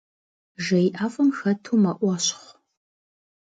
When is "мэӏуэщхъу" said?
1.81-2.51